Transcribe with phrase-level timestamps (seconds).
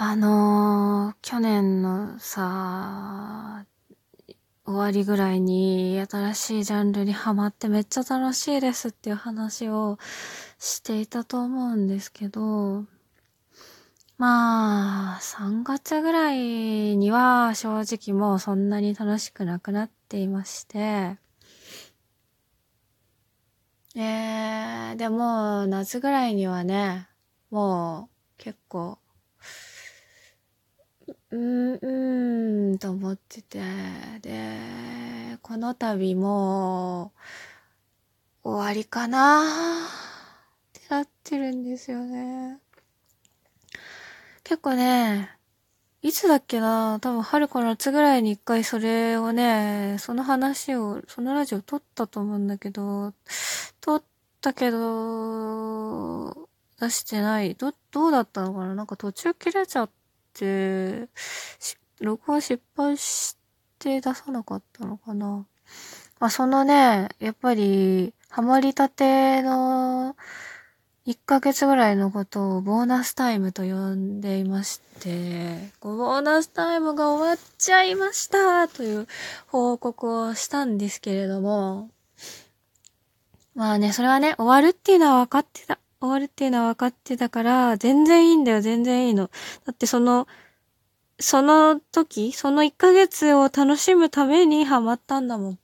[0.00, 3.66] あのー、去年のさ、
[4.64, 9.98] 終わりぐらいに新しいジャンルにハマってめっちゃ楽しいですっていう話を
[10.60, 12.84] していたと思うんですけど、
[14.18, 21.16] まあ、3月ぐらいには正直もうそんなに楽しくなくなっていまして、
[23.96, 27.08] えー、でも夏ぐらいにはね、
[27.50, 29.00] もう結構
[31.30, 33.60] うーん、うん、と思ってて、
[34.22, 37.12] で、この度も、
[38.42, 42.58] 終わりかなってなってるんですよね。
[44.42, 45.38] 結構ね、
[46.00, 53.12] いつだっけな多分春か夏ぐらいに一回それをね、その話を、そのラジオ撮ったと思うんだけど、
[53.80, 54.02] 撮っ
[54.40, 56.48] たけど、
[56.80, 57.54] 出してない。
[57.54, 59.97] ど、どうだったのかななんか途中切れちゃって、
[62.00, 63.36] 録音失敗し
[63.78, 65.46] て出さなかったのかな。
[66.20, 70.16] まあ、そのね、やっぱり、ハマりたての
[71.06, 79.06] 1ヶ月ぐらいのことをボーナスタイムと呼んでいまして、ボーナスタイムが終わっちゃいましたという
[79.46, 81.88] 報告をしたんですけれども、
[83.54, 85.77] まあね、それはね、終わるっていうのは分かってた。
[86.00, 89.30] 終わるっていうのは分かってたから、全然いいんだよ、全然いいの。
[89.64, 90.28] だってその、
[91.20, 95.58] その時、その1ヶ月を楽しむためにハマったんだもん。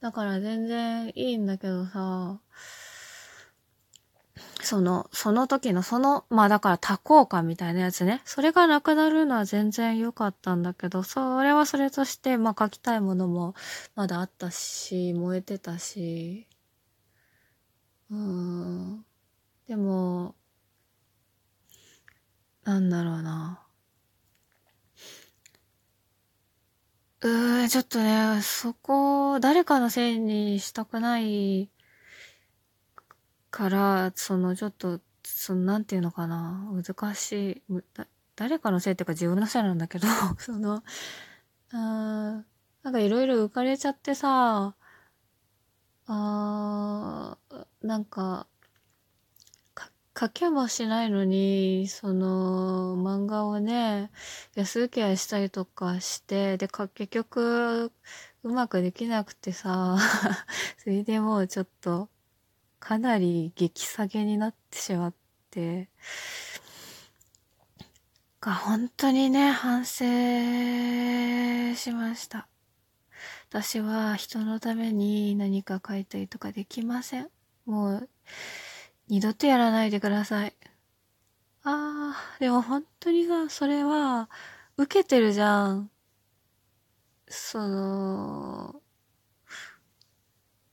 [0.00, 2.40] だから全然いいんだけどさ、
[4.62, 8.20] その、その時のその、まあだから多幸感みたいなやつね。
[8.24, 13.54] それがなくなるのは全然良かったんだけど、それはそれとして、まあ書きたいものも
[13.94, 16.48] まだあったし、燃えてたし、
[18.10, 19.04] うーん。
[19.68, 20.34] でも、
[22.64, 23.62] なんだろうな。
[27.20, 31.70] うーん、ちょっとね、そこ、誰かのせいにしたくない
[33.50, 37.82] から、その、ちょっと、その、なんていうのかな、難しい、
[38.36, 40.06] 誰かのせいっていうか自分のせいなんだけど、
[40.38, 40.82] その、
[41.72, 42.44] あ
[42.82, 44.76] なんかいろいろ浮かれちゃってさ、
[46.06, 48.46] あー、なんか、
[50.18, 54.10] 書けもしないのに、その、漫画をね、
[54.54, 57.92] 安請け合いしたりとかして、で、結局、
[58.42, 59.98] うまくできなくてさ、
[60.78, 62.08] それでもうちょっと、
[62.80, 65.14] かなり激下げになってしまっ
[65.50, 65.90] て、
[68.40, 70.04] が、本当にね、反省
[71.76, 72.48] しました。
[73.50, 77.28] 私は人のために何か書いたりとかできません。
[77.64, 78.08] もう、
[79.08, 80.54] 二度とやらないでください。
[81.64, 84.30] あー、でも本当にさ、それは、
[84.78, 85.90] 受けてるじゃん。
[87.28, 88.82] その、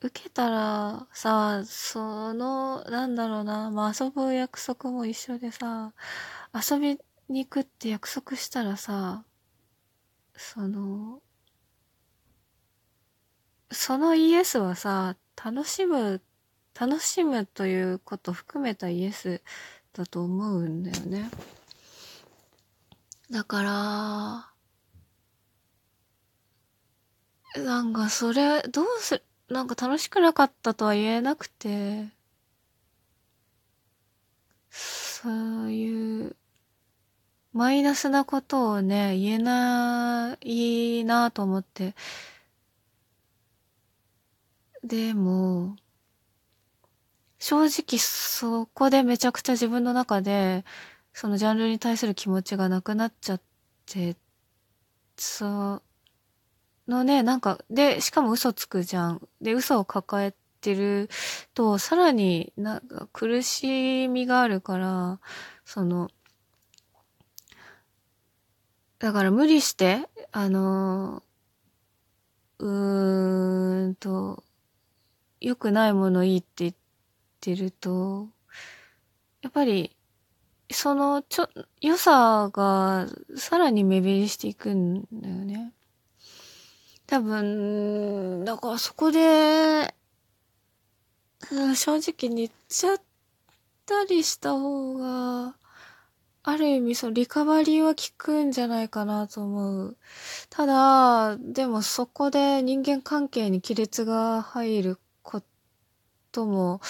[0.00, 5.94] 受けたらさ、その、なんだろうな、まあ遊ぶ約束も一緒でさ、
[6.54, 9.24] 遊びに行くって約束したらさ、
[10.36, 11.22] その、
[13.72, 16.22] そのイエスはさ、楽しむ
[16.78, 19.42] 楽しむということ含めたイエス
[19.92, 21.30] だと思うんだよね。
[23.30, 23.62] だか
[27.54, 32.08] ら、なんかそれ、どうす、なんか楽しくなかったとは言えなくて、
[34.70, 35.28] そ
[35.64, 36.36] ういう、
[37.52, 41.94] マイナスなことをね、言えないなと思って。
[44.84, 45.76] でも、
[47.42, 50.64] 正直そこでめちゃくちゃ自分の中で、
[51.12, 53.40] そのジャンルに対する気持ちがなくなっちゃっ
[53.84, 54.16] て、
[55.16, 55.82] そ、
[56.86, 59.28] のね、なんか、で、しかも嘘つくじゃん。
[59.40, 61.10] で、嘘を抱えてる
[61.52, 65.18] と、さらになんか苦しみがあるから、
[65.64, 66.10] その、
[69.00, 71.24] だから無理して、あの、
[72.60, 74.44] うーんと、
[75.40, 76.81] 良くないものいいって言って、
[77.42, 78.28] てると、
[79.42, 79.96] やっぱり、
[80.70, 81.48] その、ちょ、
[81.80, 85.72] 良さがさらに目減りしていくんだよね。
[87.06, 89.94] 多分、だからそこで、
[91.74, 93.02] 正直に言っちゃっ
[93.86, 95.56] たりした方が、
[96.44, 99.96] ある意味そのリカバリーは効くんじゃないかなと思う。
[100.50, 105.42] ただ、でもそこで人間関係に亀裂が入るこ
[106.32, 106.80] とも、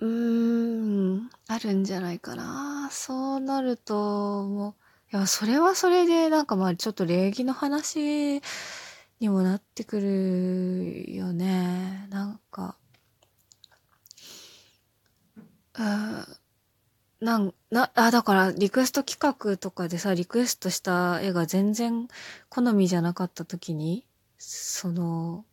[0.00, 2.88] うーん、あるんじゃないかな。
[2.92, 3.94] そうなると、
[4.46, 4.76] も
[5.12, 8.40] う、いや、それはそれで、なんかまあ、ちょっと礼儀の話
[9.20, 12.06] にもなってくるよね。
[12.10, 12.76] なんか、
[15.78, 16.26] うん、
[17.20, 22.08] なん、な、あ、だから、リクエスト企画とかでさ、リクエストした絵が全然
[22.48, 24.04] 好みじゃなかった時に、
[24.38, 25.44] その、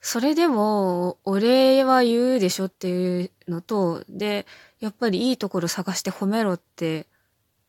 [0.00, 4.46] それでも、お礼は言うでしょっていうのと、で、
[4.80, 7.06] やっぱりいいところ探して褒めろって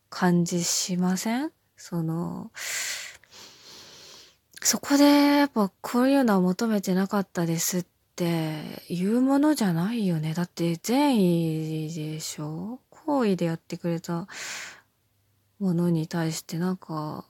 [0.08, 1.50] 感じしません？
[1.76, 2.50] その、
[4.62, 5.04] そこで、
[5.38, 10.34] やっぱこういうのは求めてなかったですって言うものじゃないよね。
[10.34, 12.78] だって善意でしょ？
[12.90, 14.28] 好意でやってくれた
[15.58, 17.24] ものに対してなんか、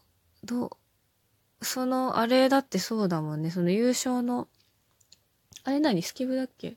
[0.44, 3.50] どう、その、あれだってそうだもんね。
[3.50, 4.46] その優勝の
[5.64, 6.02] あれ何？
[6.02, 6.76] スキブだっけ？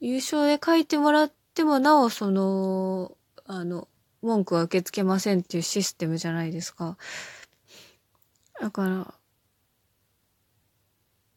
[0.00, 3.16] 優勝で書いてもらってもなおその、
[3.46, 3.88] あの、
[4.22, 6.96] 文句は受け付けませんっていうシステムじゃないですか。
[8.60, 9.14] だから、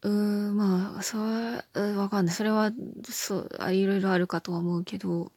[0.02, 2.36] うーん、まあ、そう、わかんない。
[2.36, 2.72] それは、
[3.04, 5.32] そう、あいろいろあるかとは思うけど、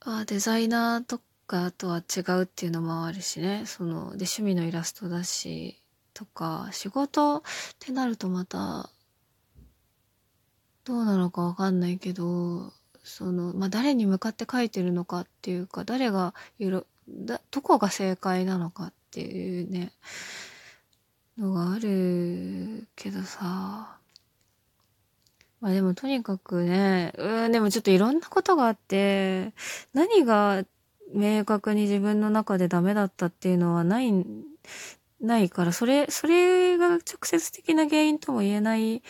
[0.00, 3.64] あデザイナーとかとは違うっていうのもあるしね。
[3.66, 5.82] その、で、趣味のイラストだし、
[6.18, 7.42] とか、仕事っ
[7.78, 8.90] てなるとまた、
[10.84, 12.72] どうなのかわかんないけど、
[13.04, 19.92] その、まあ、誰に向かって書いてるのかっていうか、誰がゆる、だ、どこが正解なのかっていうね、
[21.38, 23.96] のがあるけどさ、
[25.60, 29.52] まあでもとにかくね、うん、でもちょっといろんなことがあって、
[29.94, 30.64] 何が
[31.14, 34.12] 明確に自分の中でダメだったっていうのはない
[35.20, 39.02] ないから、それ、それが直接的な原因とも言えない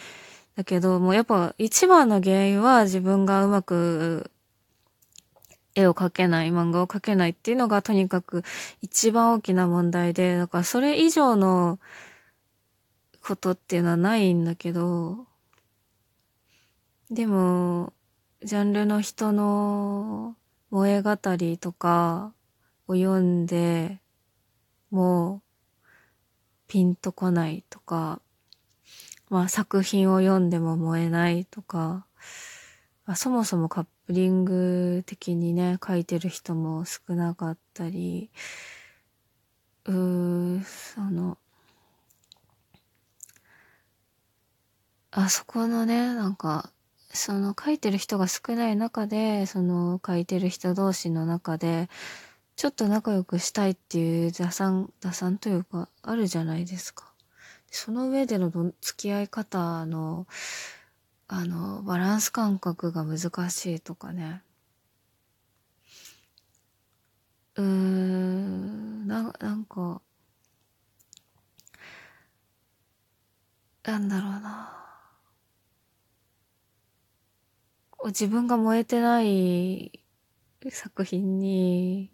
[0.57, 4.31] だけど、もうやっぱ一番の原因は自分がうまく
[5.75, 8.43] 絵を描けない、漫画を描けないっていうのがとにかく
[8.83, 11.79] 一番大きな問題で、だからそれ以上の
[13.23, 15.27] ことっていうのはないんだけど、
[17.11, 17.93] でも、
[18.43, 20.37] ジャンルの人の
[20.71, 22.33] 萌え語りとか
[22.87, 24.01] を読んで、
[24.91, 25.48] もう
[26.69, 28.21] ピンとこないとか、
[29.31, 32.07] まあ作品を読んでも燃えないとか、
[33.09, 38.31] まあ、そもそもカップリング的にね、書いてる人も少なかったり、
[39.87, 41.39] うー、その、
[45.11, 46.71] あそこのね、なんか、
[47.09, 51.89] その書いてる人が少ない中で、その書いてる人同士の中で、
[52.59, 57.15] ちょっと仲良くしたいっていう打算、打算というか、あるじゃないですか。
[57.71, 58.51] その上での
[58.81, 60.27] 付き合い方の、
[61.29, 64.43] あの、バランス感覚が難しいとかね。
[67.55, 70.03] うーん、な、なんか、
[73.85, 74.75] なんだろうな。
[78.07, 80.05] 自分が燃えてない
[80.73, 82.11] 作品に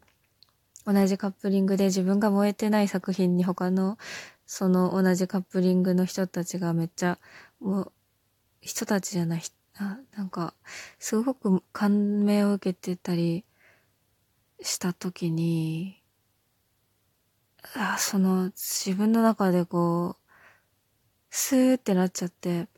[0.86, 3.98] 同じカップリングで自分が燃えてない作品に他の
[4.46, 7.18] その同じカップリングの人たちがめっちゃ
[7.60, 7.92] もう
[8.60, 9.42] 人たちじゃない
[9.78, 10.54] ななんか
[10.98, 13.44] すごく感銘を受けてたり
[14.60, 16.00] した時に
[17.74, 20.30] あその自分の中でこう
[21.30, 22.68] スーってなっちゃって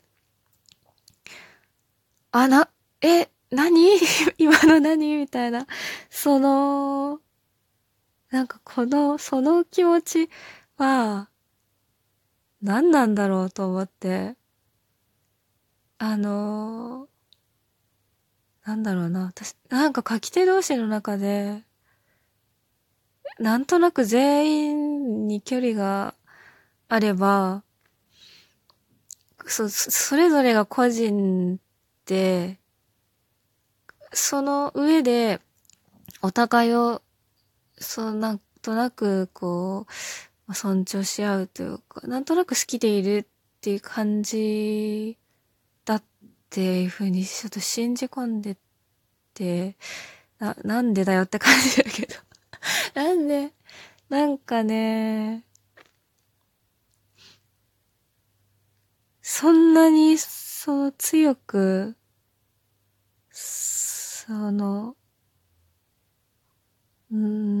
[2.31, 2.69] あな
[3.01, 3.99] え何？
[4.37, 5.17] 今の何？
[5.17, 5.67] みたいな
[6.09, 7.19] その
[8.29, 10.29] なんかこの、その気持ち
[10.77, 11.29] は、
[12.61, 14.35] 何なんだろうと思って、
[15.99, 21.63] あのー、なんだろうな、私、なんか書き手同士の中で、
[23.39, 26.15] なんとなく全員に距離が
[26.89, 27.63] あれば、
[29.45, 31.59] そ、それぞれが個人
[32.05, 32.59] で、
[34.11, 35.39] その上で、
[36.21, 37.01] お互いを
[37.79, 39.87] そう、なんとなく、こ
[40.47, 45.17] う、尊重し合うというか、なんとなく好きでいるっていう感じ
[45.85, 46.03] だっ
[46.49, 48.57] ていうふうにちょっと信じ込んで
[49.33, 49.77] て、
[50.39, 52.15] な、なんでだよって感じだけど。
[52.95, 53.53] なんで、
[54.09, 55.43] なんかね、
[59.21, 61.95] そんなに、そう、強く、
[63.31, 64.95] その、
[67.11, 67.56] うん。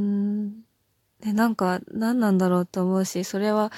[1.27, 3.69] で、なんか、何なんだろうと思うし、それは、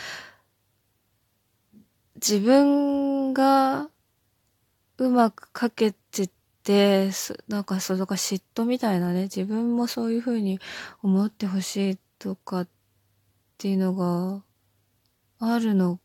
[2.15, 3.89] 自分が
[4.99, 6.29] うまく書けて
[6.63, 7.09] て、
[7.47, 10.59] なんかそう、だか嫉妬みたいなね、自分もそういう風に
[11.01, 12.67] 思ってほしいとかっ
[13.57, 14.43] ていうのが
[15.39, 15.99] あるの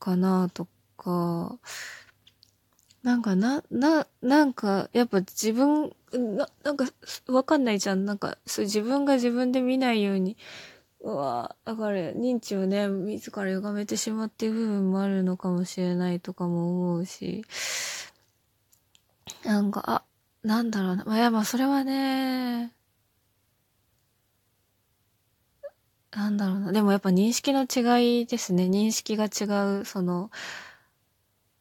[0.00, 1.60] かなとか、
[3.02, 6.84] なんかな、な、なんか、やっぱ自分、な、なんか、
[7.28, 8.04] わかんないじゃん。
[8.04, 10.36] なんか、そう自分が自分で見ないように、
[11.00, 17.44] うわだから認知をね、自ら歪めてしまっている部分もあるのかもしれないとかも思うし、
[19.44, 20.04] なんか、あ、
[20.42, 21.04] なんだろうな。
[21.04, 22.72] まあ、やっぱそれはね、
[26.12, 26.72] なんだろうな。
[26.72, 28.64] でもやっぱ認識の違いですね。
[28.64, 30.30] 認識が違う、その、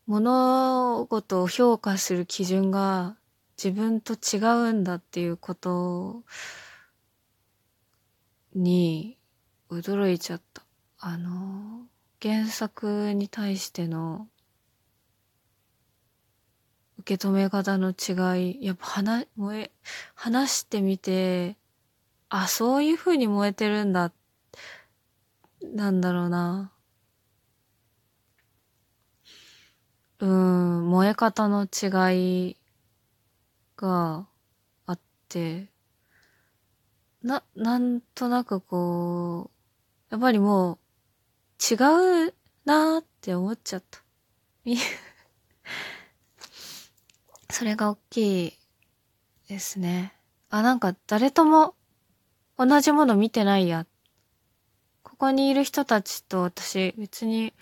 [0.07, 3.17] 物事を評価する基準が
[3.57, 4.37] 自分と違
[4.69, 6.23] うんだっていうこと
[8.55, 9.17] に
[9.69, 10.63] 驚いちゃった。
[10.99, 11.85] あの、
[12.21, 14.27] 原作に対しての
[16.99, 19.71] 受け止め方の違い、やっぱ話、燃え、
[20.15, 21.57] 話してみて、
[22.29, 24.11] あ、そういう風に燃えてるんだ、
[25.61, 26.71] なんだろうな。
[30.19, 32.57] うん、燃え方の違い
[33.77, 34.27] が
[34.87, 35.69] あって、
[37.21, 39.56] な、なんとなくこう、
[40.09, 40.77] やっぱりもう
[41.73, 41.75] 違
[42.27, 42.33] う
[42.65, 44.01] なーって思っちゃった。
[47.49, 48.53] それが大きい
[49.47, 50.13] ですね。
[50.49, 51.75] あ、なんか誰とも
[52.57, 53.85] 同じもの見てないや。
[55.03, 57.53] ここにいる人たちと私別に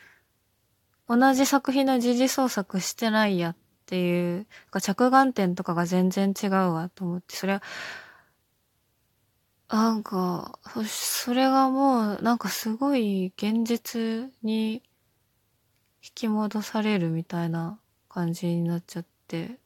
[1.07, 4.47] 同じ作品の時事創作してないやっていう、
[4.81, 7.63] 着眼点とかが全然違うわと思って、それは、
[9.69, 14.83] なんか、そそれがもう、なんかすごい現実に
[16.01, 19.59] 引き戻されるみたいな感じになっちゃって、